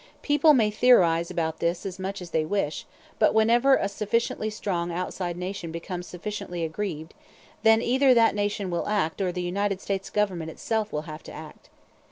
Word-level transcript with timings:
People 0.23 0.55
may 0.55 0.71
theorize 0.71 1.29
about 1.29 1.59
this 1.59 1.85
as 1.85 1.99
much 1.99 2.23
as 2.23 2.31
they 2.31 2.43
wish, 2.43 2.87
but 3.19 3.35
whenever 3.35 3.75
a 3.75 3.87
sufficiently 3.87 4.49
strong 4.49 4.91
outside 4.91 5.37
nation 5.37 5.71
becomes 5.71 6.07
sufficiently 6.07 6.63
aggrieved, 6.63 7.13
then 7.61 7.83
either 7.83 8.11
that 8.15 8.33
nation 8.33 8.71
will 8.71 8.87
act 8.89 9.21
or 9.21 9.31
the 9.31 9.43
United 9.43 9.79
States 9.79 10.09
Government 10.09 10.49
itself 10.49 10.91
will 10.91 11.03
have 11.03 11.21
to 11.21 11.31
act. 11.31 11.69